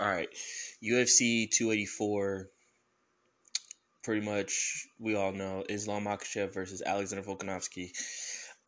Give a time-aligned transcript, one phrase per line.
[0.00, 0.28] All right,
[0.82, 2.50] UFC 284.
[4.04, 7.90] Pretty much, we all know Islam Makhachev versus Alexander Volkanovski.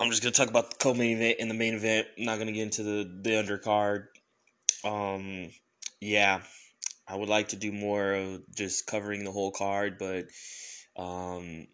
[0.01, 2.09] I'm just gonna talk about the co-main event and the main event.
[2.19, 4.07] I'm not gonna get into the the undercard.
[4.83, 5.53] Um,
[6.01, 6.41] yeah,
[7.07, 10.27] I would like to do more of just covering the whole card, but
[10.97, 11.69] um,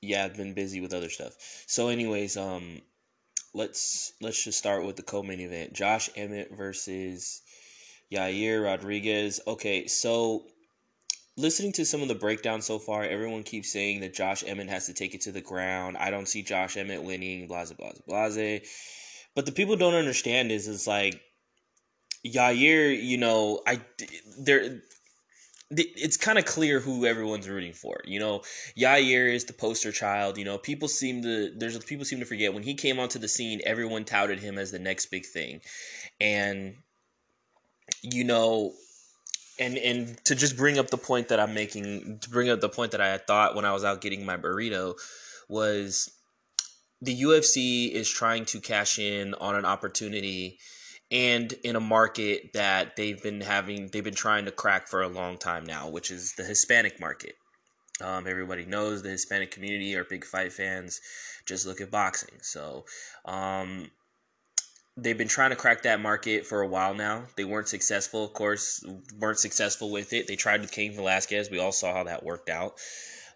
[0.00, 1.34] yeah, I've been busy with other stuff.
[1.66, 2.82] So, anyways, um,
[3.54, 7.42] let's let's just start with the co-main event: Josh Emmett versus
[8.12, 9.40] Yair Rodriguez.
[9.46, 10.46] Okay, so
[11.36, 14.86] listening to some of the breakdown so far, everyone keeps saying that Josh Emmett has
[14.86, 15.96] to take it to the ground.
[15.98, 17.46] I don't see Josh Emmett winning.
[17.46, 18.62] Blase, blase, blase.
[19.34, 21.20] But the people don't understand is it's like
[22.24, 23.02] Yair.
[23.02, 23.80] You know, I
[24.38, 24.80] there.
[25.68, 28.00] It's kind of clear who everyone's rooting for.
[28.04, 28.42] You know,
[28.78, 30.38] Yair is the poster child.
[30.38, 33.28] You know, people seem to there's people seem to forget when he came onto the
[33.28, 35.60] scene, everyone touted him as the next big thing,
[36.20, 36.76] and
[38.02, 38.72] you know,
[39.58, 42.68] and and to just bring up the point that I'm making, to bring up the
[42.68, 44.94] point that I had thought when I was out getting my burrito,
[45.48, 46.10] was
[47.00, 50.58] the UFC is trying to cash in on an opportunity
[51.10, 55.08] and in a market that they've been having they've been trying to crack for a
[55.08, 57.34] long time now, which is the Hispanic market.
[58.00, 61.00] Um, everybody knows the Hispanic community are big fight fans.
[61.46, 62.38] Just look at boxing.
[62.42, 62.84] So
[63.24, 63.90] um,
[64.96, 67.24] they've been trying to crack that market for a while now.
[67.36, 68.82] They weren't successful, of course,
[69.18, 70.26] weren't successful with it.
[70.26, 71.50] They tried with Cain Velasquez.
[71.50, 72.74] We all saw how that worked out.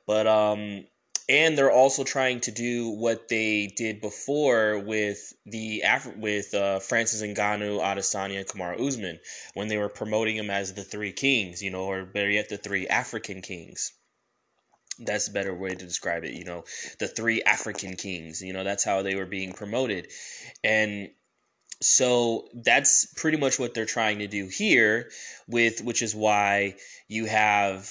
[0.07, 0.85] But um
[1.29, 6.81] and they're also trying to do what they did before with the Af- with uh,
[6.81, 9.21] Francis Ngannou, Adesanya, and Kamaru Usman
[9.55, 12.57] when they were promoting him as the three kings, you know, or better yet, the
[12.57, 13.93] three African kings.
[14.99, 16.65] That's a better way to describe it, you know,
[16.99, 18.43] the three African kings.
[18.43, 20.09] You know, that's how they were being promoted,
[20.65, 21.11] and
[21.81, 25.11] so that's pretty much what they're trying to do here
[25.49, 26.75] with which is why
[27.09, 27.91] you have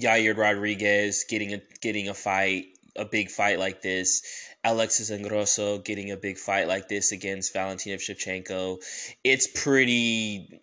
[0.00, 4.22] Yair Rodriguez getting a getting a fight, a big fight like this.
[4.64, 8.78] Alexa Grasso getting a big fight like this against Valentina Shevchenko.
[9.22, 10.60] It's pretty.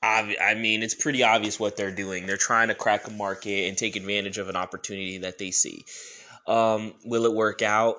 [0.00, 2.26] I mean, it's pretty obvious what they're doing.
[2.26, 5.84] They're trying to crack a market and take advantage of an opportunity that they see.
[6.46, 7.96] Um, will it work out?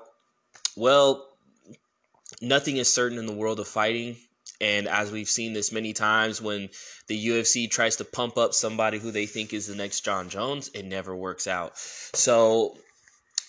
[0.77, 1.28] Well,
[2.41, 4.17] nothing is certain in the world of fighting.
[4.61, 6.69] And as we've seen this many times, when
[7.07, 10.69] the UFC tries to pump up somebody who they think is the next Jon Jones,
[10.73, 11.77] it never works out.
[11.77, 12.75] So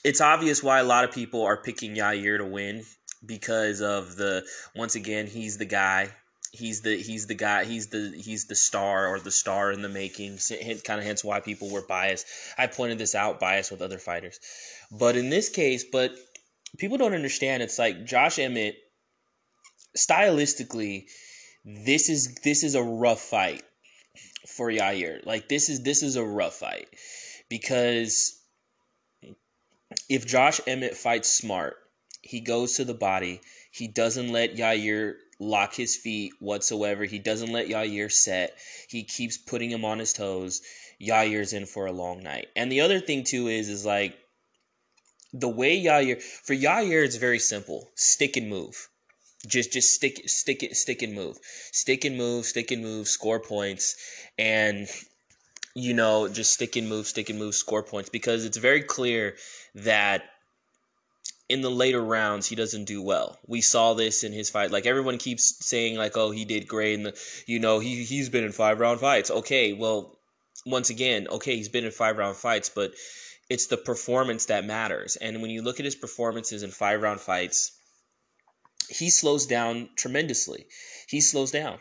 [0.04, 2.84] it's obvious why a lot of people are picking Yair to win
[3.26, 6.08] because of the once again he's the guy
[6.52, 9.88] he's the he's the guy he's the he's the star or the star in the
[9.88, 10.38] making
[10.84, 12.26] kind of hence why people were biased
[12.56, 14.40] i pointed this out biased with other fighters
[14.90, 16.12] but in this case but
[16.78, 18.76] people don't understand it's like josh emmett
[19.96, 21.06] stylistically,
[21.64, 23.62] this is this is a rough fight
[24.46, 25.24] for Yair.
[25.26, 26.88] Like this is this is a rough fight
[27.48, 28.36] because
[30.08, 31.76] if Josh Emmett fights smart,
[32.22, 33.40] he goes to the body.
[33.72, 37.04] He doesn't let Yair lock his feet whatsoever.
[37.04, 38.56] He doesn't let Yair set.
[38.88, 40.62] He keeps putting him on his toes.
[41.00, 42.48] Yair's in for a long night.
[42.56, 44.16] And the other thing too is is like
[45.32, 47.90] the way Yair for Yair it's very simple.
[47.94, 48.88] Stick and move.
[49.46, 51.38] Just just stick stick it stick and move.
[51.72, 53.96] Stick and move, stick and move, score points
[54.38, 54.88] and
[55.74, 59.36] you know, just stick and move, stick and move, score points because it's very clear
[59.74, 60.24] that
[61.48, 63.38] in the later rounds he doesn't do well.
[63.46, 64.70] We saw this in his fight.
[64.70, 67.12] Like everyone keeps saying like oh he did great and
[67.46, 69.30] you know he he's been in 5 round fights.
[69.30, 70.16] Okay, well
[70.66, 72.92] once again, okay, he's been in 5 round fights, but
[73.50, 75.16] it's the performance that matters.
[75.16, 77.72] And when you look at his performances in 5 round fights,
[78.88, 80.66] he slows down tremendously.
[81.08, 81.78] He slows down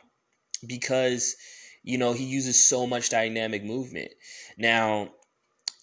[0.67, 1.35] because
[1.83, 4.11] you know he uses so much dynamic movement.
[4.57, 5.11] Now,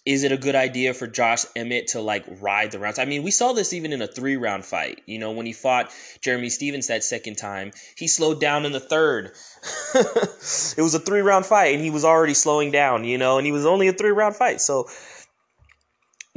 [0.05, 2.97] is it a good idea for Josh Emmett to like ride the rounds?
[2.97, 5.01] I mean, we saw this even in a three round fight.
[5.05, 8.79] You know, when he fought Jeremy Stephens that second time, he slowed down in the
[8.79, 9.31] third.
[9.95, 13.45] it was a three round fight and he was already slowing down, you know, and
[13.45, 14.61] he was only a three round fight.
[14.61, 14.87] So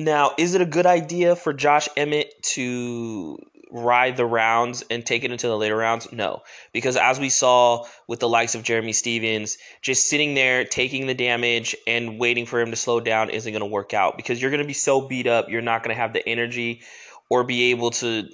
[0.01, 3.39] now, is it a good idea for Josh Emmett to
[3.71, 6.11] ride the rounds and take it into the later rounds?
[6.13, 6.43] No,
[6.73, 11.15] because as we saw with the likes of Jeremy Stephens, just sitting there taking the
[11.15, 14.51] damage and waiting for him to slow down isn't going to work out because you're
[14.51, 16.83] going to be so beat up, you're not going to have the energy
[17.29, 18.29] or be able to.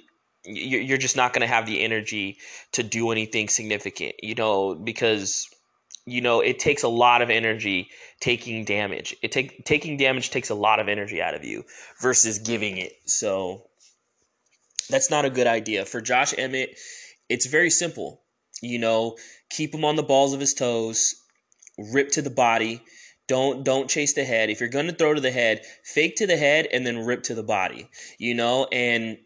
[0.49, 2.37] You're just not going to have the energy
[2.71, 5.49] to do anything significant, you know, because
[6.07, 7.89] you know it takes a lot of energy
[8.21, 9.15] taking damage.
[9.21, 11.65] It take taking damage takes a lot of energy out of you
[12.01, 12.93] versus giving it.
[13.05, 13.67] So
[14.89, 15.85] that's not a good idea.
[15.85, 16.79] For Josh Emmett,
[17.29, 18.21] it's very simple.
[18.61, 19.17] You know,
[19.49, 21.15] keep him on the balls of his toes,
[21.77, 22.81] rip to the body.
[23.27, 24.49] Don't don't chase the head.
[24.49, 27.35] If you're gonna throw to the head, fake to the head and then rip to
[27.35, 27.89] the body.
[28.17, 29.17] You know, and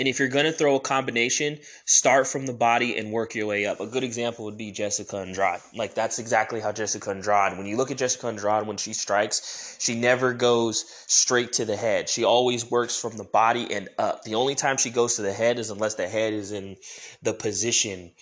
[0.00, 3.46] and if you're going to throw a combination, start from the body and work your
[3.46, 3.80] way up.
[3.80, 5.60] A good example would be Jessica Andrade.
[5.74, 7.58] Like that's exactly how Jessica Andrade.
[7.58, 11.76] When you look at Jessica Andrade when she strikes, she never goes straight to the
[11.76, 12.08] head.
[12.08, 14.22] She always works from the body and up.
[14.22, 16.76] The only time she goes to the head is unless the head is in
[17.22, 18.12] the position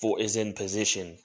[0.00, 1.18] for is in position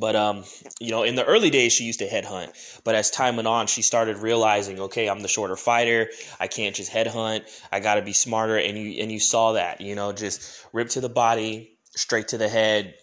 [0.00, 0.44] but um,
[0.80, 2.80] you know, in the early days, she used to headhunt.
[2.84, 6.08] But as time went on, she started realizing, okay, I'm the shorter fighter.
[6.40, 7.42] I can't just headhunt.
[7.72, 8.56] I got to be smarter.
[8.56, 12.38] And you and you saw that, you know, just rip to the body, straight to
[12.38, 12.94] the head.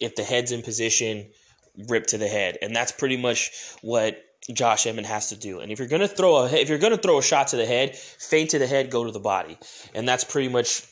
[0.00, 1.30] If the head's in position,
[1.88, 3.50] rip to the head, and that's pretty much
[3.82, 4.22] what
[4.52, 5.60] Josh Emmett has to do.
[5.60, 7.96] And if you're gonna throw a if you're gonna throw a shot to the head,
[7.96, 9.58] feint to the head, go to the body,
[9.94, 10.82] and that's pretty much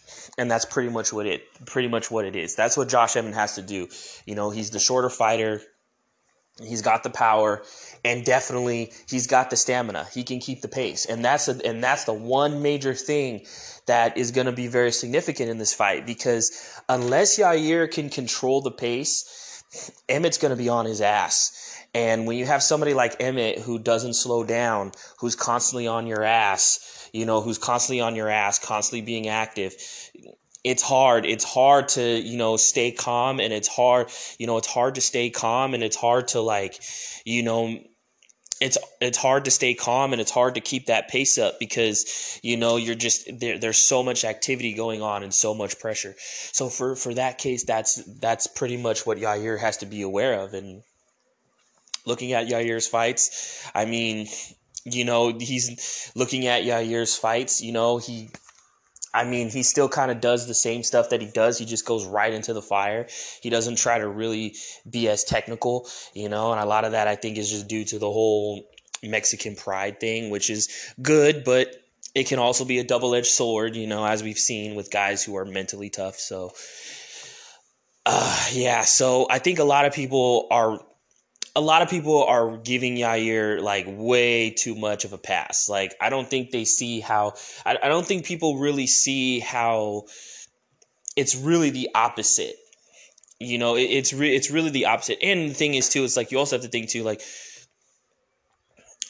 [0.40, 2.56] and that's pretty much what it pretty much what it is.
[2.56, 3.88] That's what Josh Emmett has to do.
[4.25, 5.60] You know, he's the shorter fighter.
[6.62, 7.62] He's got the power,
[8.04, 10.06] and definitely he's got the stamina.
[10.12, 13.46] He can keep the pace, and that's a, and that's the one major thing
[13.87, 18.62] that is going to be very significant in this fight because unless Yair can control
[18.62, 19.62] the pace,
[20.08, 21.76] Emmett's going to be on his ass.
[21.94, 26.22] And when you have somebody like Emmett who doesn't slow down, who's constantly on your
[26.22, 29.74] ass, you know, who's constantly on your ass, constantly being active,
[30.62, 31.24] it's hard.
[31.24, 35.00] It's hard to, you know, stay calm and it's hard, you know, it's hard to
[35.00, 36.80] stay calm and it's hard to like,
[37.24, 37.78] you know,
[38.60, 42.38] it's it's hard to stay calm and it's hard to keep that pace up because
[42.42, 46.14] you know you're just there there's so much activity going on and so much pressure.
[46.18, 50.34] So for for that case that's that's pretty much what Yair has to be aware
[50.34, 50.82] of and
[52.04, 54.26] looking at Yair's fights, I mean,
[54.85, 58.31] you know, he's looking at Yair's fights, you know, he
[59.12, 61.59] I mean, he still kind of does the same stuff that he does.
[61.59, 63.09] He just goes right into the fire.
[63.43, 64.55] He doesn't try to really
[64.88, 67.85] be as technical, you know, and a lot of that I think is just due
[67.87, 68.69] to the whole
[69.03, 70.69] Mexican pride thing, which is
[71.03, 71.75] good, but
[72.15, 75.25] it can also be a double edged sword, you know, as we've seen with guys
[75.25, 76.17] who are mentally tough.
[76.17, 76.53] So,
[78.06, 80.79] uh, yeah, so I think a lot of people are
[81.56, 85.69] a lot of people are giving Yair like way too much of a pass.
[85.69, 90.05] Like I don't think they see how I, I don't think people really see how
[91.17, 92.56] it's really the opposite.
[93.38, 95.19] You know, it, it's re- it's really the opposite.
[95.23, 97.23] And the thing is too, it's like you also have to think too, like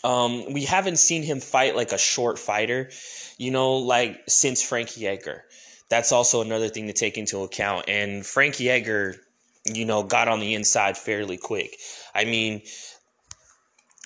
[0.02, 2.90] um, we haven't seen him fight like a short fighter,
[3.36, 5.44] you know, like since Frankie Edgar.
[5.90, 7.86] That's also another thing to take into account.
[7.88, 9.16] And Frankie Edgar
[9.64, 11.76] you know, got on the inside fairly quick.
[12.14, 12.62] I mean,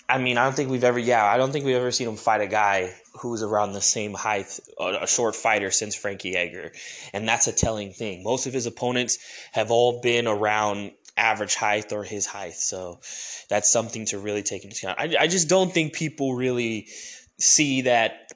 [0.09, 2.17] I mean, I don't think we've ever, yeah, I don't think we've ever seen him
[2.17, 6.73] fight a guy who was around the same height, a short fighter since Frankie Edgar.
[7.13, 8.23] And that's a telling thing.
[8.23, 9.19] Most of his opponents
[9.53, 12.55] have all been around average height or his height.
[12.55, 13.01] So
[13.49, 14.99] that's something to really take into account.
[14.99, 16.89] I, I just don't think people really
[17.39, 18.33] see that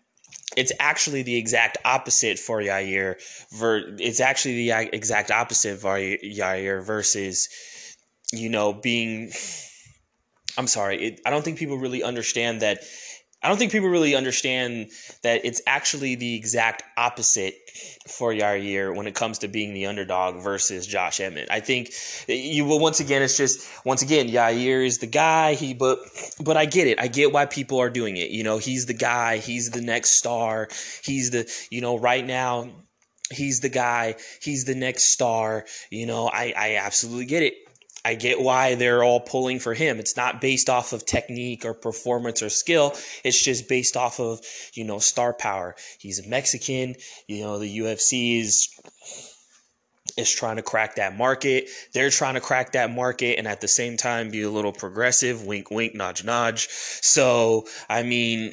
[0.57, 3.17] it's actually the exact opposite for Yair.
[3.53, 7.49] Ver, it's actually the exact opposite for Yair versus,
[8.33, 9.31] you know, being.
[10.57, 11.03] I'm sorry.
[11.03, 12.83] It, I don't think people really understand that
[13.41, 14.91] I don't think people really understand
[15.23, 17.55] that it's actually the exact opposite
[18.09, 21.49] for Yair when it comes to being the underdog versus Josh Emmett.
[21.49, 21.93] I think
[22.27, 26.01] you will once again it's just once again Yair is the guy he but
[26.43, 27.01] but I get it.
[27.01, 28.31] I get why people are doing it.
[28.31, 30.69] You know, he's the guy, he's the next star.
[31.05, 32.69] He's the you know, right now
[33.31, 35.65] he's the guy, he's the next star.
[35.91, 37.55] You know, I I absolutely get it.
[38.05, 39.99] I get why they're all pulling for him.
[39.99, 42.95] It's not based off of technique or performance or skill.
[43.25, 44.41] It's just based off of,
[44.75, 45.75] you know, star power.
[45.99, 46.95] He's a Mexican.
[47.27, 48.69] You know, the UFC is
[50.17, 51.69] is trying to crack that market.
[51.95, 55.45] They're trying to crack that market and at the same time be a little progressive,
[55.45, 56.69] wink wink, nudge nudge.
[56.69, 58.53] So, I mean,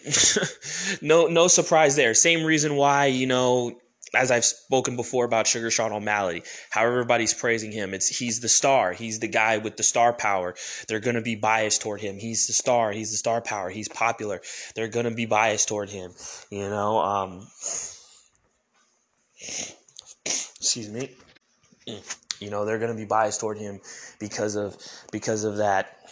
[1.01, 2.13] no no surprise there.
[2.13, 3.77] Same reason why, you know,
[4.15, 7.93] as I've spoken before about Sugar Sean O'Malley, how everybody's praising him.
[7.93, 8.93] It's he's the star.
[8.93, 10.55] He's the guy with the star power.
[10.88, 12.17] They're gonna be biased toward him.
[12.17, 12.91] He's the star.
[12.91, 13.69] He's the star power.
[13.69, 14.41] He's popular.
[14.75, 16.12] They're gonna be biased toward him.
[16.50, 17.00] You know.
[17.00, 17.48] Um,
[20.25, 21.12] excuse me.
[22.39, 23.79] You know they're gonna be biased toward him
[24.19, 24.75] because of
[25.12, 26.04] because of that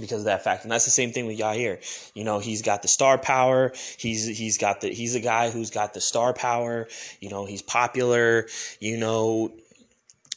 [0.00, 0.62] because of that fact.
[0.62, 1.78] And that's the same thing with Yair.
[2.14, 3.72] You know, he's got the star power.
[3.98, 6.88] He's he's got the he's a guy who's got the star power.
[7.20, 8.46] You know, he's popular.
[8.80, 9.52] You know,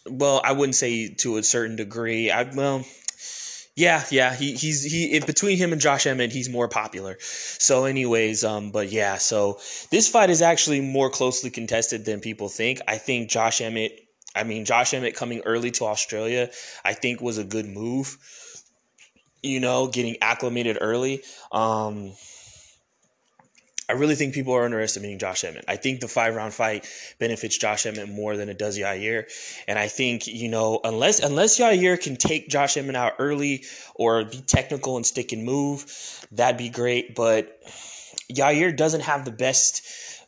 [0.10, 2.32] well, I wouldn't say to a certain degree.
[2.32, 2.86] I well.
[3.75, 7.16] Yeah, yeah, he he's he in between him and Josh Emmett, he's more popular.
[7.22, 9.58] So, anyways, um, but yeah, so
[9.89, 12.82] this fight is actually more closely contested than people think.
[12.89, 13.98] I think Josh Emmett
[14.36, 16.50] I mean, Josh Emmett coming early to Australia,
[16.86, 18.18] I think was a good move.
[19.41, 21.22] You know, getting acclimated early.
[21.51, 22.13] Um,
[23.89, 25.65] I really think people are underestimating Josh Emmett.
[25.67, 29.25] I think the five round fight benefits Josh Emmett more than it does Yair.
[29.67, 33.63] And I think, you know, unless unless Yair can take Josh Emmett out early
[33.96, 35.88] or be technical and stick and move,
[36.31, 37.15] that'd be great.
[37.15, 37.60] But
[38.31, 39.81] Yair doesn't have the best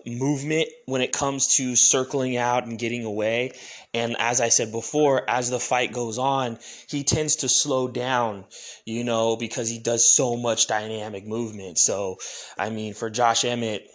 [0.07, 3.51] movement when it comes to circling out and getting away.
[3.93, 8.45] And as I said before, as the fight goes on, he tends to slow down,
[8.85, 11.77] you know, because he does so much dynamic movement.
[11.77, 12.17] So,
[12.57, 13.89] I mean, for Josh Emmett,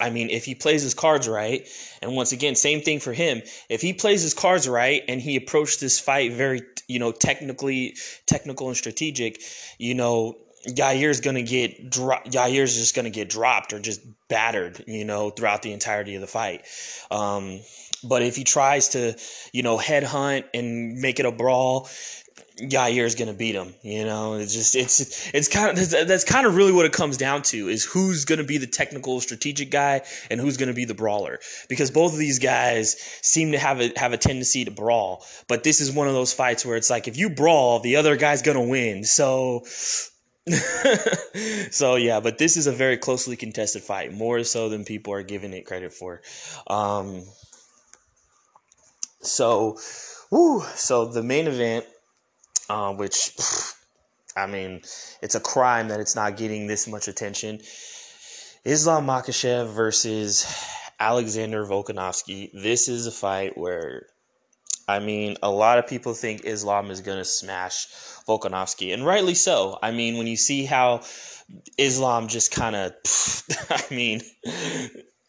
[0.00, 1.68] I mean, if he plays his cards right,
[2.00, 3.42] and once again, same thing for him.
[3.68, 7.96] If he plays his cards right and he approached this fight very, you know, technically,
[8.26, 9.40] technical and strategic,
[9.78, 10.36] you know,
[10.66, 15.62] Yair's gonna get dro- Yair's just gonna get dropped or just battered, you know, throughout
[15.62, 16.64] the entirety of the fight.
[17.10, 17.60] Um,
[18.04, 19.16] but if he tries to,
[19.52, 21.88] you know, headhunt and make it a brawl,
[22.58, 23.74] Yair's gonna beat him.
[23.82, 27.16] You know, it's just it's it's kind of that's, kind of really what it comes
[27.16, 30.94] down to is who's gonna be the technical strategic guy and who's gonna be the
[30.94, 35.24] brawler because both of these guys seem to have a have a tendency to brawl.
[35.48, 38.16] But this is one of those fights where it's like if you brawl, the other
[38.16, 39.04] guy's gonna win.
[39.04, 39.64] So
[41.70, 45.22] so yeah, but this is a very closely contested fight, more so than people are
[45.22, 46.20] giving it credit for.
[46.66, 47.22] Um,
[49.22, 49.78] so,
[50.30, 51.86] woo, so the main event,
[52.68, 53.32] uh, which
[54.36, 54.82] I mean,
[55.22, 57.60] it's a crime that it's not getting this much attention.
[58.64, 60.46] Islam Makhachev versus
[60.98, 62.50] Alexander Volkanovski.
[62.52, 64.06] This is a fight where
[64.88, 67.86] I mean, a lot of people think Islam is going to smash
[68.26, 69.78] Volkanovski, and rightly so.
[69.82, 71.02] I mean, when you see how
[71.78, 72.92] Islam just kind of,
[73.70, 74.22] I mean,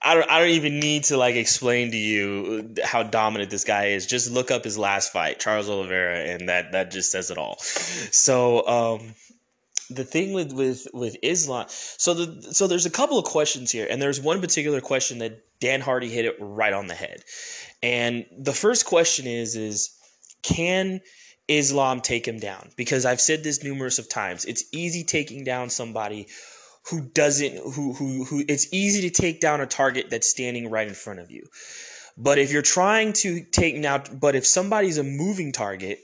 [0.03, 3.87] I don't, I don't even need to like explain to you how dominant this guy
[3.87, 4.05] is.
[4.05, 7.57] Just look up his last fight, Charles Oliveira, and that that just says it all.
[7.59, 9.15] So, um,
[9.89, 13.87] the thing with with with Islam, so the so there's a couple of questions here,
[13.89, 17.23] and there's one particular question that Dan Hardy hit it right on the head,
[17.81, 19.97] and the first question is is
[20.41, 20.99] can
[21.47, 22.71] Islam take him down?
[22.75, 24.45] Because I've said this numerous of times.
[24.45, 26.27] It's easy taking down somebody
[26.89, 30.87] who doesn't who who who it's easy to take down a target that's standing right
[30.87, 31.43] in front of you.
[32.17, 35.99] But if you're trying to take now but if somebody's a moving target,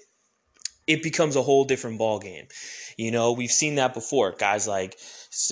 [0.88, 2.48] it becomes a whole different ball game.
[2.98, 4.31] You know, we've seen that before.
[4.31, 4.98] Guys like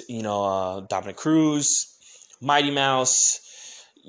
[0.07, 1.95] you know, uh, Dominick Cruz,
[2.41, 3.39] Mighty Mouse,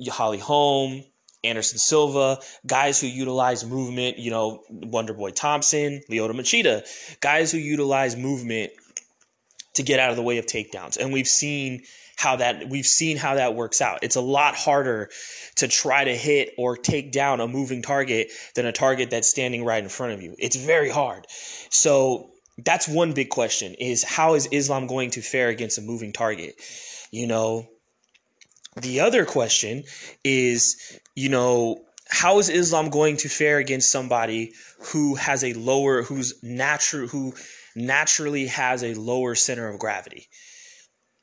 [0.09, 1.05] Holly Holm,
[1.45, 6.87] Anderson Silva, guys who utilize movement, you know, Wonderboy Thompson, Lyoto Machida,
[7.21, 8.73] guys who utilize movement
[9.75, 10.97] to get out of the way of takedowns.
[10.97, 11.83] And we've seen
[12.17, 14.01] how that we've seen how that works out.
[14.03, 15.09] It's a lot harder
[15.57, 19.65] to try to hit or take down a moving target than a target that's standing
[19.65, 20.35] right in front of you.
[20.39, 21.27] It's very hard.
[21.71, 22.31] So
[22.65, 26.57] that's one big question is how is Islam going to fare against a moving target?
[27.13, 27.69] You know,
[28.77, 29.85] the other question
[30.25, 34.53] is, you know, how is Islam going to fare against somebody
[34.93, 37.35] who has a lower, who's natural, who
[37.75, 40.29] naturally has a lower center of gravity?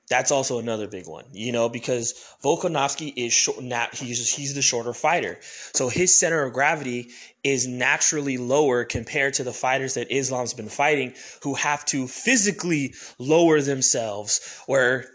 [0.09, 3.63] That's also another big one, you know, because Volkanovski is short.
[3.63, 5.39] Nat, he's he's the shorter fighter,
[5.73, 7.09] so his center of gravity
[7.43, 12.93] is naturally lower compared to the fighters that Islam's been fighting, who have to physically
[13.17, 14.61] lower themselves.
[14.67, 15.09] Where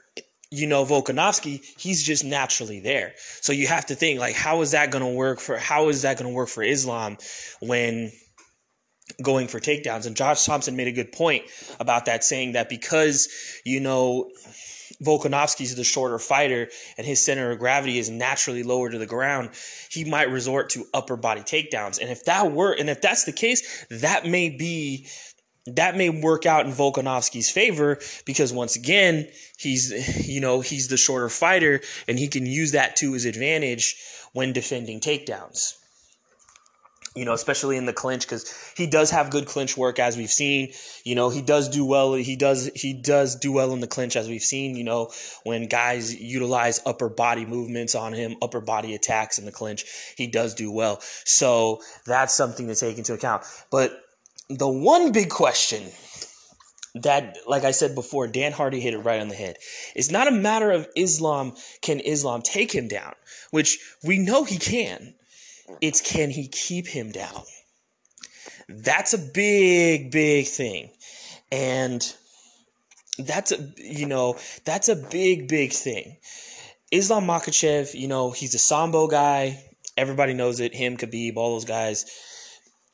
[0.50, 3.14] you know Volkanovski, he's just naturally there.
[3.42, 5.56] So you have to think like, how is that going to work for?
[5.56, 7.16] How is that going to work for Islam
[7.60, 8.10] when
[9.22, 10.06] going for takedowns?
[10.06, 11.44] And Josh Thomson made a good point
[11.78, 13.28] about that, saying that because
[13.64, 14.30] you know
[15.02, 19.50] Volkanovski's the shorter fighter and his center of gravity is naturally lower to the ground,
[19.90, 21.98] he might resort to upper body takedowns.
[22.00, 25.06] And if that were, and if that's the case, that may be
[25.66, 30.96] that may work out in Volkanovski's favor because once again, he's you know, he's the
[30.96, 33.96] shorter fighter and he can use that to his advantage
[34.32, 35.74] when defending takedowns.
[37.16, 40.30] You know, especially in the clinch because he does have good clinch work as we've
[40.30, 40.72] seen.
[41.02, 42.14] You know, he does do well.
[42.14, 44.76] He does he does do well in the clinch as we've seen.
[44.76, 45.10] You know,
[45.42, 49.84] when guys utilize upper body movements on him, upper body attacks in the clinch,
[50.16, 51.00] he does do well.
[51.24, 53.42] So that's something to take into account.
[53.72, 53.92] But
[54.48, 55.90] the one big question
[56.94, 59.56] that, like I said before, Dan Hardy hit it right on the head.
[59.94, 63.14] It's not a matter of Islam, can Islam take him down,
[63.50, 65.14] which we know he can.
[65.80, 67.42] It's can he keep him down?
[68.68, 70.90] That's a big, big thing.
[71.50, 72.02] And
[73.18, 76.16] that's a, you know, that's a big, big thing.
[76.90, 79.62] Islam Makhachev, you know, he's a Sambo guy
[80.00, 80.74] Everybody knows it.
[80.74, 82.06] Him, Khabib, all those guys.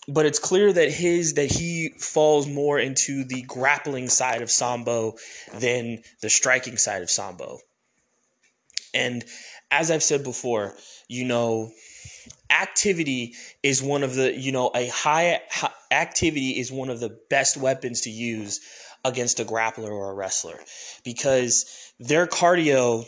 [0.09, 5.15] But it's clear that his that he falls more into the grappling side of sambo
[5.55, 7.59] than the striking side of sambo.
[8.93, 9.25] And
[9.71, 10.75] as I've said before,
[11.09, 11.71] you know,
[12.51, 17.19] activity is one of the you know a high, high, activity is one of the
[17.31, 18.61] best weapons to use
[19.05, 20.59] against a grappler or a wrestler
[21.05, 23.05] because their cardio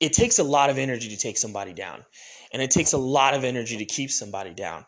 [0.00, 2.04] it takes a lot of energy to take somebody down
[2.52, 4.84] and it takes a lot of energy to keep somebody down.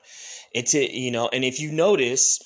[0.55, 2.41] It's a, you know and if you notice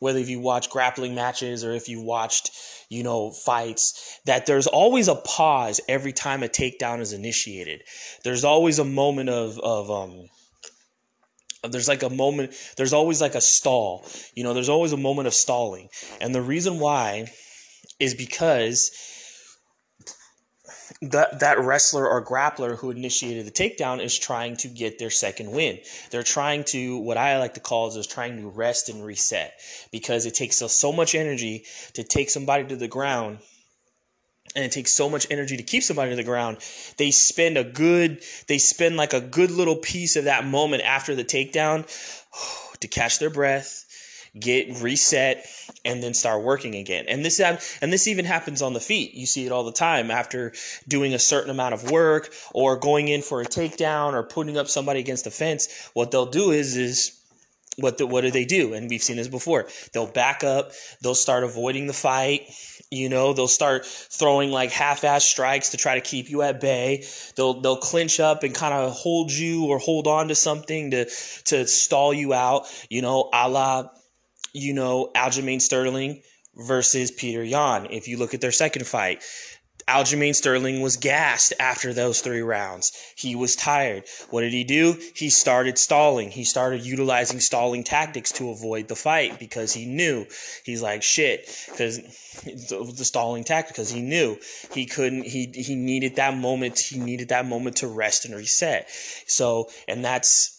[0.00, 2.50] whether if you watch grappling matches or if you watched
[2.88, 7.82] you know fights that there's always a pause every time a takedown is initiated.
[8.24, 10.28] There's always a moment of of um
[11.70, 15.26] there's like a moment there's always like a stall you know there's always a moment
[15.26, 15.88] of stalling
[16.20, 17.26] and the reason why
[17.98, 18.90] is because
[21.02, 25.52] that that wrestler or grappler who initiated the takedown is trying to get their second
[25.52, 25.78] win.
[26.10, 29.52] They're trying to what I like to call is trying to rest and reset
[29.92, 33.38] because it takes us so much energy to take somebody to the ground
[34.54, 36.56] and it takes so much energy to keep somebody to the ground
[36.96, 41.14] they spend a good they spend like a good little piece of that moment after
[41.14, 41.86] the takedown
[42.80, 43.84] to catch their breath
[44.38, 45.46] get reset
[45.84, 47.06] and then start working again.
[47.08, 49.14] And this and this even happens on the feet.
[49.14, 50.52] You see it all the time after
[50.86, 54.68] doing a certain amount of work or going in for a takedown or putting up
[54.68, 55.90] somebody against the fence.
[55.94, 57.14] What they'll do is is
[57.76, 58.74] what the, what do they do?
[58.74, 59.68] And we've seen this before.
[59.92, 60.72] They'll back up.
[61.00, 62.50] They'll start avoiding the fight
[62.90, 67.04] you know, they'll start throwing like half-ass strikes to try to keep you at bay.
[67.36, 71.04] They'll they'll clinch up and kind of hold you or hold on to something to
[71.44, 72.66] to stall you out.
[72.88, 73.88] You know, a la,
[74.54, 76.22] you know, Aljamain Sterling
[76.56, 77.88] versus Petr Yan.
[77.90, 79.22] If you look at their second fight,
[79.88, 82.92] Aljamain Sterling was gassed after those three rounds.
[83.16, 84.04] He was tired.
[84.28, 84.98] What did he do?
[85.14, 86.30] He started stalling.
[86.30, 90.26] He started utilizing stalling tactics to avoid the fight because he knew
[90.64, 91.98] he's like shit because
[92.44, 94.36] the stalling tactic because he knew
[94.72, 98.90] he couldn't he he needed that moment he needed that moment to rest and reset.
[99.26, 100.57] So and that's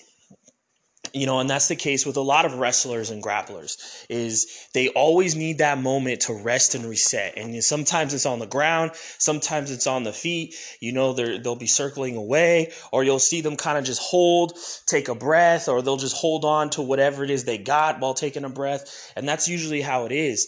[1.14, 4.90] you know and that's the case with a lot of wrestlers and grapplers is they
[4.90, 7.38] always need that moment to rest and reset.
[7.38, 11.68] And sometimes it's on the ground sometimes it's on the feet you know they'll be
[11.68, 15.98] circling away or you'll see them kind of just hold take a breath or they'll
[15.98, 19.48] just hold on to whatever it is they got while taking a breath and that's
[19.48, 20.48] usually how it is.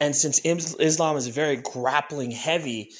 [0.00, 2.90] And since islam is very grappling heavy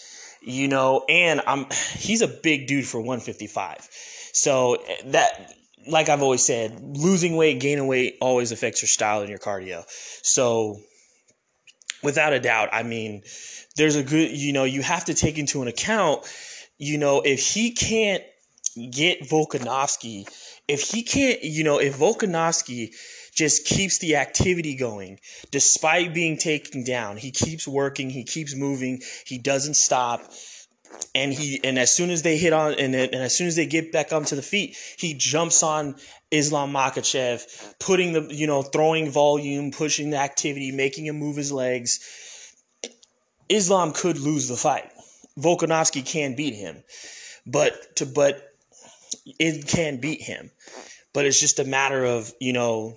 [0.45, 3.89] you know and i'm he's a big dude for 155
[4.33, 5.55] so eh, that
[5.87, 9.85] like I've always said, losing weight, gaining weight always affects your style and your cardio.
[10.23, 10.81] So,
[12.03, 13.23] without a doubt, I mean,
[13.77, 16.25] there's a good, you know, you have to take into an account,
[16.79, 18.23] you know, if he can't
[18.91, 20.27] get Volkanovski,
[20.69, 22.95] if he can't, you know, if Volkanovski
[23.35, 25.19] just keeps the activity going
[25.51, 30.23] despite being taken down, he keeps working, he keeps moving, he doesn't stop
[31.15, 33.67] and he and as soon as they hit on and, and as soon as they
[33.67, 35.97] get back onto the feet, he jumps on
[36.31, 41.53] Islam Makhachev, putting the you know throwing volume, pushing the activity, making him move his
[41.53, 42.01] legs.
[43.49, 44.91] Islam could lose the fight.
[45.39, 46.83] Volkanovski can beat him,
[47.47, 48.43] but to but
[49.39, 50.51] it can beat him.
[51.13, 52.97] But it's just a matter of you know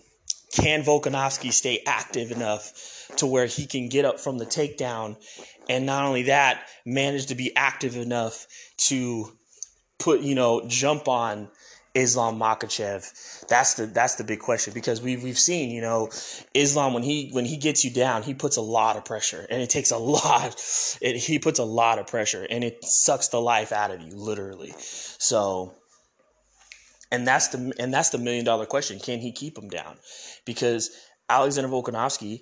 [0.54, 5.18] can Volkanovski stay active enough to where he can get up from the takedown
[5.70, 9.32] and not only that, manage to be active enough to
[10.00, 11.50] put, you know, jump on
[11.94, 13.48] Islam Makhachev?
[13.48, 16.10] That's the that's the big question because we've we've seen you know
[16.54, 19.62] Islam when he when he gets you down he puts a lot of pressure and
[19.62, 20.56] it takes a lot
[21.02, 24.16] it, he puts a lot of pressure and it sucks the life out of you
[24.16, 25.74] literally so
[27.12, 29.98] and that's the and that's the million dollar question can he keep him down
[30.46, 30.92] because
[31.30, 32.42] Alexander Volkanovski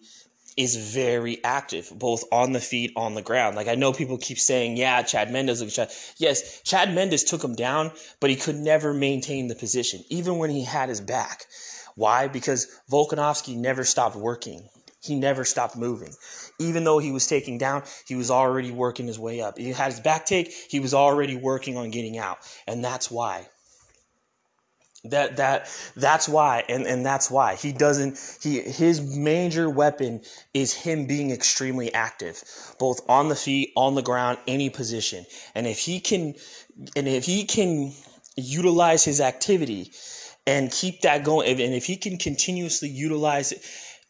[0.58, 3.56] is very active, both on the feet, on the ground.
[3.56, 5.62] Like I know people keep saying, yeah, Chad Mendes.
[5.73, 5.91] Chad.
[6.17, 10.49] Yes, Chad Mendes took him down, but he could never maintain the position, even when
[10.49, 11.45] he had his back.
[11.95, 12.28] Why?
[12.28, 14.69] Because Volkanovski never stopped working.
[15.01, 16.13] He never stopped moving.
[16.58, 19.58] Even though he was taking down, he was already working his way up.
[19.58, 22.39] He had his back take, he was already working on getting out.
[22.65, 23.47] And that's why
[25.11, 30.21] that that that's why and and that's why he doesn't he his major weapon
[30.53, 32.43] is him being extremely active
[32.79, 36.33] both on the feet on the ground any position and if he can
[36.95, 37.91] and if he can
[38.35, 39.91] utilize his activity
[40.47, 43.63] and keep that going and if he can continuously utilize it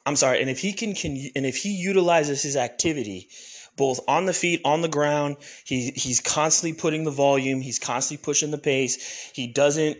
[0.07, 3.27] I'm sorry and if he can, can and if he utilizes his activity
[3.77, 5.37] both on the feet, on the ground.
[5.65, 7.61] He he's constantly putting the volume.
[7.61, 9.31] He's constantly pushing the pace.
[9.33, 9.97] He doesn't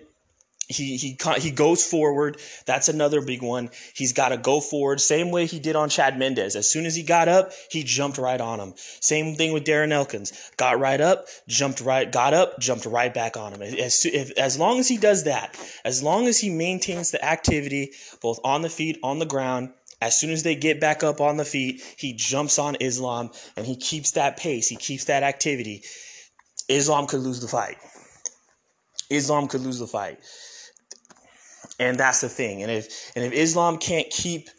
[0.68, 2.38] he he he goes forward.
[2.66, 3.70] That's another big one.
[3.94, 6.56] He's got to go forward, same way he did on Chad Mendes.
[6.56, 8.74] As soon as he got up, he jumped right on him.
[8.78, 10.34] Same thing with Darren Elkins.
[10.58, 13.62] Got right up, jumped right, got up, jumped right back on him.
[13.62, 17.92] As if, as long as he does that, as long as he maintains the activity
[18.22, 19.72] both on the feet, on the ground.
[20.02, 23.66] As soon as they get back up on the feet, he jumps on Islam and
[23.66, 24.68] he keeps that pace.
[24.68, 25.84] He keeps that activity.
[26.68, 27.78] Islam could lose the fight.
[29.10, 30.20] Islam could lose the fight.
[31.80, 32.62] And that's the thing.
[32.64, 34.50] And if and if Islam can't keep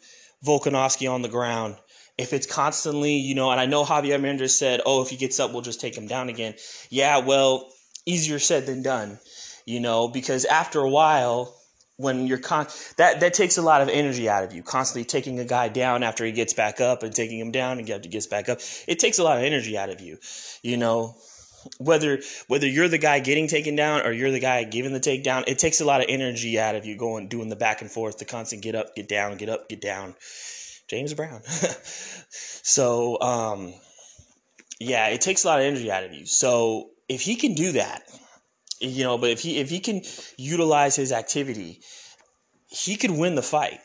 [0.45, 1.75] Volkanovski on the ground,
[2.17, 5.39] if it's constantly, you know, and I know Javier Mendez said, "Oh, if he gets
[5.39, 6.53] up, we'll just take him down again."
[6.89, 7.71] Yeah, well,
[8.05, 9.19] easier said than done,
[9.65, 11.55] you know, because after a while,
[11.97, 14.61] when you're con that that takes a lot of energy out of you.
[14.61, 17.87] Constantly taking a guy down after he gets back up and taking him down and
[17.87, 20.17] he gets back up, it takes a lot of energy out of you,
[20.61, 21.15] you know
[21.79, 25.43] whether whether you're the guy getting taken down or you're the guy giving the takedown,
[25.47, 28.17] it takes a lot of energy out of you going doing the back and forth,
[28.17, 30.15] the constant get up, get down, get up, get down.
[30.87, 31.41] James Brown.
[32.29, 33.73] so um,
[34.79, 36.25] yeah, it takes a lot of energy out of you.
[36.25, 38.03] So if he can do that,
[38.79, 40.01] you know, but if he if he can
[40.37, 41.81] utilize his activity,
[42.67, 43.79] he could win the fight.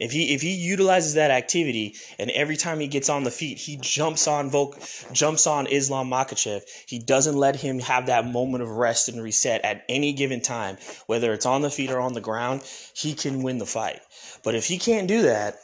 [0.00, 3.58] If he if he utilizes that activity and every time he gets on the feet,
[3.58, 4.78] he jumps on Volk,
[5.12, 6.62] jumps on Islam Makhachev.
[6.86, 10.78] He doesn't let him have that moment of rest and reset at any given time,
[11.06, 12.62] whether it's on the feet or on the ground.
[12.94, 14.00] He can win the fight.
[14.42, 15.58] But if he can't do that,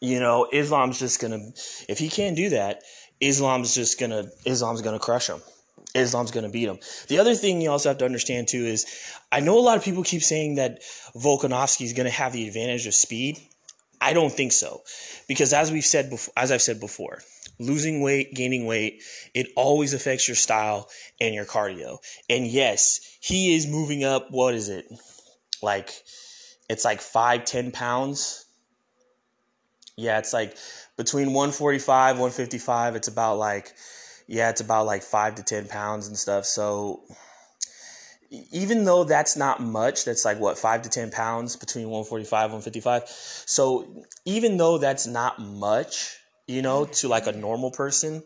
[0.00, 1.38] you know, Islam's just gonna.
[1.88, 2.82] If he can't do that,
[3.20, 4.26] Islam's just gonna.
[4.44, 5.40] Islam's gonna crush him.
[5.94, 6.78] Islam's going to beat him.
[7.08, 8.86] The other thing you also have to understand too is
[9.30, 10.80] I know a lot of people keep saying that
[11.14, 13.38] Volkanovski is going to have the advantage of speed.
[14.00, 14.82] I don't think so.
[15.28, 17.20] Because as we've said before, as I've said before,
[17.58, 19.02] losing weight, gaining weight,
[19.34, 20.88] it always affects your style
[21.20, 21.98] and your cardio.
[22.28, 24.86] And yes, he is moving up, what is it?
[25.62, 25.90] Like
[26.68, 28.46] it's like 5 10 pounds.
[29.96, 30.56] Yeah, it's like
[30.96, 33.72] between 145, 155, it's about like
[34.32, 36.46] yeah, it's about like five to 10 pounds and stuff.
[36.46, 37.02] So
[38.50, 43.02] even though that's not much, that's like what, five to 10 pounds between 145, 155.
[43.08, 46.16] So even though that's not much,
[46.46, 48.22] you know, to like a normal person,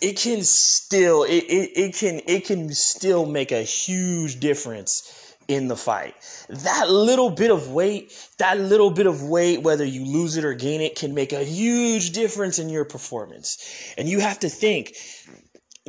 [0.00, 5.66] it can still it, it, it can it can still make a huge difference in
[5.66, 6.14] the fight.
[6.48, 10.54] That little bit of weight, that little bit of weight, whether you lose it or
[10.54, 13.58] gain it, can make a huge difference in your performance.
[13.98, 14.94] And you have to think,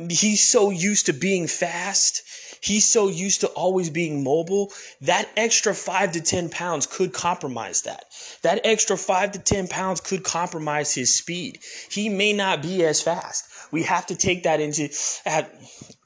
[0.08, 2.22] he's so used to being fast.
[2.60, 4.72] He's so used to always being mobile.
[5.00, 8.06] That extra five to 10 pounds could compromise that.
[8.42, 11.60] That extra five to 10 pounds could compromise his speed.
[11.88, 13.46] He may not be as fast.
[13.72, 14.90] We have to take that into,
[15.26, 15.52] at,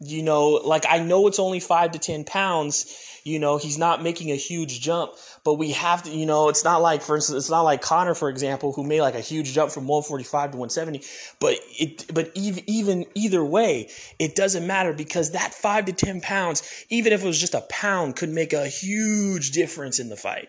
[0.01, 2.87] you know, like I know it's only five to 10 pounds
[3.27, 6.63] you know, he's not making a huge jump, but we have to, you know, it's
[6.63, 9.53] not like, for instance, it's not like Conor, for example, who made like a huge
[9.53, 11.03] jump from 145 to 170.
[11.41, 16.63] But it, but even either way, it doesn't matter because that five to 10 pounds,
[16.89, 20.49] even if it was just a pound, could make a huge difference in the fight.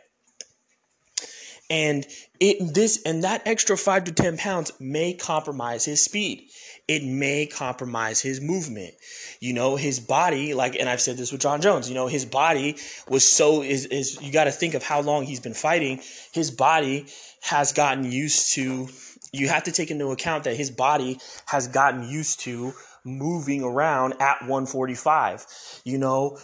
[1.70, 2.06] And
[2.40, 6.50] it this and that extra five to ten pounds may compromise his speed
[6.88, 8.94] it may compromise his movement.
[9.40, 12.26] You know, his body, like, and I've said this with Jon Jones, you know, his
[12.26, 12.78] body
[13.10, 16.02] was so, is, is you got to think of how long he's been fighting.
[16.32, 17.08] His body
[17.42, 18.88] has gotten used to,
[19.34, 24.14] you have to take into account that his body has gotten used to moving around
[24.22, 25.46] at 145.
[25.84, 26.40] You know,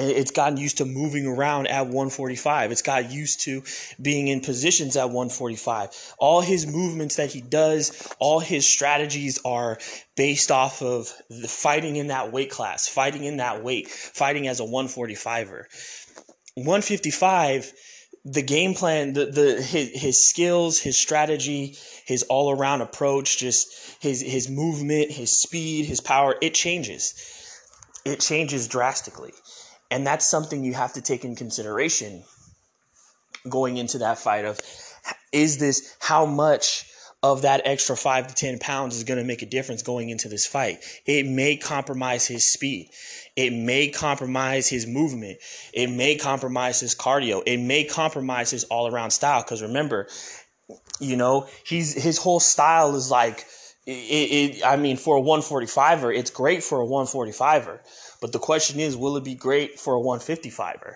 [0.00, 2.72] it's gotten used to moving around at 145.
[2.72, 3.62] It's got used to
[4.00, 6.14] being in positions at 145.
[6.18, 9.78] All his movements that he does, all his strategies are
[10.16, 14.60] based off of the fighting in that weight class, fighting in that weight, fighting as
[14.60, 15.64] a 145er.
[16.54, 17.72] 155
[18.24, 23.96] the game plan, the the his, his skills, his strategy, his all around approach, just
[24.00, 27.14] his his movement, his speed, his power, it changes.
[28.04, 29.32] It changes drastically.
[29.90, 32.22] And that's something you have to take in consideration
[33.48, 34.60] going into that fight of
[35.32, 36.86] is this how much
[37.22, 40.28] of that extra five to 10 pounds is going to make a difference going into
[40.28, 40.82] this fight.
[41.04, 42.90] It may compromise his speed.
[43.36, 45.38] It may compromise his movement.
[45.74, 47.42] It may compromise his cardio.
[47.44, 49.42] It may compromise his all around style.
[49.42, 50.08] Cause remember,
[50.98, 53.44] you know, he's, his whole style is like,
[53.86, 57.80] it, it, I mean, for a 145er, it's great for a 145er.
[58.20, 60.94] But the question is, will it be great for a 155er?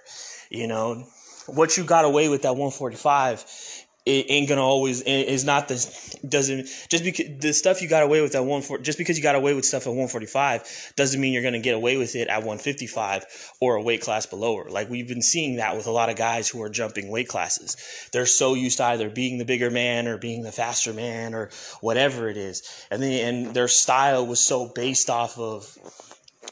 [0.51, 1.07] You know,
[1.47, 6.69] what you got away with that 145 it ain't gonna always is not the doesn't
[6.91, 9.55] just because the stuff you got away with at one just because you got away
[9.55, 13.25] with stuff at 145 doesn't mean you're gonna get away with it at 155
[13.63, 14.69] or a weight class below her.
[14.69, 17.79] Like we've been seeing that with a lot of guys who are jumping weight classes.
[18.13, 21.49] They're so used to either being the bigger man or being the faster man or
[21.81, 25.79] whatever it is, and then and their style was so based off of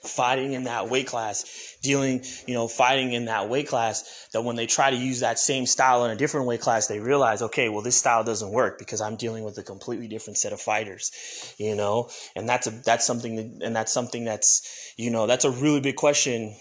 [0.04, 4.56] fighting in that weight class, dealing, you know, fighting in that weight class, that when
[4.56, 7.68] they try to use that same style in a different weight class, they realize, okay,
[7.68, 11.54] well, this style doesn't work because I'm dealing with a completely different set of fighters,
[11.58, 15.44] you know, and that's a, that's something that, and that's something that's, you know, that's
[15.44, 16.56] a really big question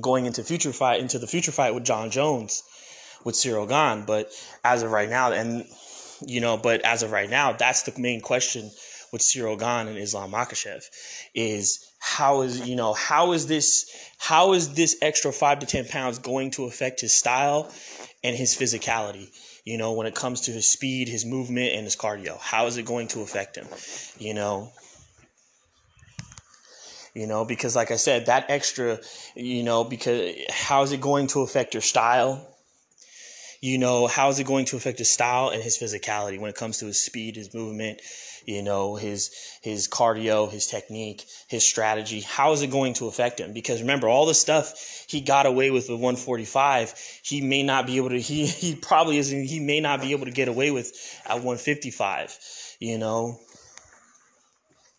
[0.00, 2.62] going into future fight, into the future fight with Jon Jones,
[3.24, 4.04] with Ciryl Gane.
[4.06, 4.30] But
[4.64, 5.64] as of right now, and,
[6.26, 8.70] you know, but as of right now, that's the main question
[9.16, 10.84] with Ciryl Gane and Islam Makhachev
[11.34, 15.86] is how is you know how is this how is this extra five to ten
[15.86, 17.72] pounds going to affect his style
[18.22, 19.28] and his physicality
[19.64, 22.38] you know when it comes to his speed his movement and his cardio?
[22.38, 23.66] How is it going to affect him
[24.18, 24.70] you know?
[27.14, 28.98] You know because like i said that extra
[29.34, 32.52] you know because how is it going to affect your style?
[33.62, 36.56] You know how is it going to affect his style and his physicality when it
[36.56, 38.02] comes to his speed his movement
[38.46, 39.30] you know his
[39.60, 43.52] his cardio his technique his strategy how is it going to affect him?
[43.52, 47.96] Because remember all the stuff he got away with with 145 he may not be
[47.96, 50.92] able to he he probably isn't he may not be able to get away with
[51.26, 52.38] at 155
[52.80, 53.38] you know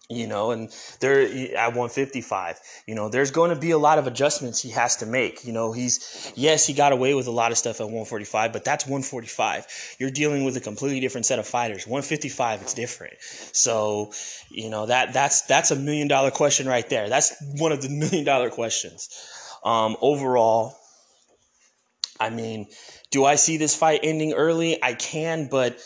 [0.10, 0.70] you know, and
[1.02, 4.96] there at 155, you know, there's going to be a lot of adjustments he has
[4.98, 5.43] to make.
[5.43, 8.63] You know, he's yes, he got away with a lot of stuff at 145, but
[8.63, 9.96] that's 145.
[10.00, 11.86] You're dealing with a completely different set of fighters.
[11.86, 13.15] 155, it's different.
[13.20, 14.13] So,
[14.50, 17.10] you know, that that's that's a million dollar question right there.
[17.10, 19.10] That's one of the million dollar questions.
[19.65, 20.74] Um, overall,
[22.17, 22.67] I mean,
[23.12, 24.82] do I see this fight ending early?
[24.82, 25.78] I can, but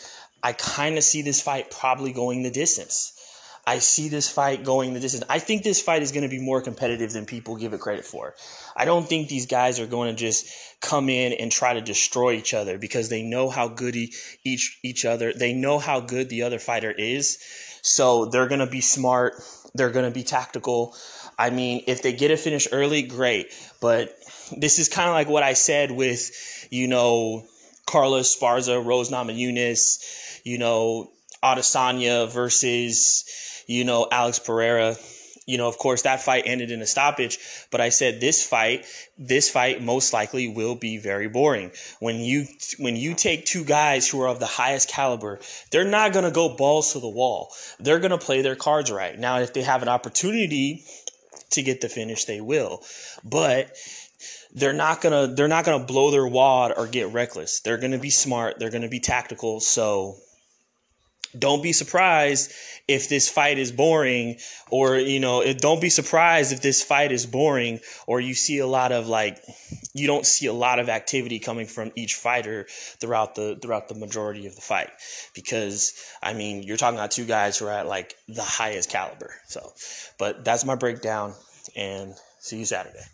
[0.44, 3.18] I kind of see this fight probably going the distance.
[3.64, 5.24] I see this fight going the distance.
[5.28, 8.04] I think this fight is going to be more competitive than people give it credit
[8.04, 8.34] for.
[8.76, 10.46] I don't think these guys are going to just
[10.80, 15.04] come in and try to destroy each other because they know how good each each
[15.04, 15.32] other.
[15.32, 17.38] They know how good the other fighter is.
[17.82, 19.34] So they're going to be smart.
[19.74, 20.96] They're going to be tactical.
[21.38, 23.52] I mean, if they get a finish early, great.
[23.80, 24.14] But
[24.56, 27.44] this is kind of like what I said with, you know,
[27.86, 31.10] Carlos Esparza, Rose Namajunas, you know,
[31.42, 33.24] Adesanya versus
[33.66, 34.96] you know, Alex Pereira.
[35.44, 37.40] You know, of course, that fight ended in a stoppage,
[37.72, 38.86] but I said this fight,
[39.18, 41.72] this fight most likely will be very boring.
[41.98, 42.46] When you
[42.78, 45.40] when you take two guys who are of the highest caliber,
[45.72, 47.52] they're not gonna go balls to the wall.
[47.80, 49.18] They're gonna play their cards right.
[49.18, 50.84] Now, if they have an opportunity
[51.50, 52.84] to get the finish, they will.
[53.24, 53.76] But
[54.54, 57.60] they're not gonna they're not gonna blow their wad or get reckless.
[57.60, 58.60] They're gonna be smart.
[58.60, 59.58] They're gonna be tactical.
[59.58, 60.18] So
[61.38, 62.52] don't be surprised
[62.88, 64.36] if this fight is boring
[64.70, 68.66] or you know don't be surprised if this fight is boring or you see a
[68.66, 69.40] lot of like
[69.94, 73.94] you don't see a lot of activity coming from each fighter throughout the throughout the
[73.94, 74.90] majority of the fight.
[75.34, 75.92] Because
[76.22, 79.32] i mean you're talking about two guys who are at like the highest caliber.
[79.46, 79.72] So
[80.18, 81.34] but that's my breakdown
[81.76, 83.04] and see you saturday